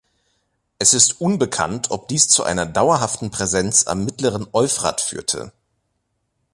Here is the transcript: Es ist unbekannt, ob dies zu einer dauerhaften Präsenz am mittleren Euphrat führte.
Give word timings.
Es 0.79 0.95
ist 0.95 1.21
unbekannt, 1.21 1.91
ob 1.91 2.07
dies 2.07 2.27
zu 2.27 2.43
einer 2.43 2.65
dauerhaften 2.65 3.29
Präsenz 3.29 3.85
am 3.85 4.03
mittleren 4.03 4.47
Euphrat 4.51 4.99
führte. 4.99 5.53